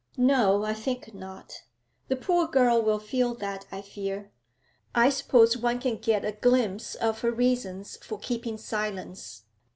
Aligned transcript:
'No; 0.17 0.63
I 0.63 0.73
think 0.73 1.13
not. 1.13 1.61
The 2.07 2.15
poor 2.15 2.47
girl 2.47 2.81
will 2.81 2.97
feel 2.97 3.35
that, 3.35 3.67
I 3.71 3.83
fear. 3.83 4.31
I 4.95 5.11
suppose 5.11 5.55
one 5.55 5.79
can 5.79 5.97
get 5.97 6.25
a 6.25 6.31
glimpse 6.31 6.95
of 6.95 7.21
her 7.21 7.31
reasons 7.31 7.97
for 7.97 8.17
keeping 8.17 8.57
silence?' 8.57 9.43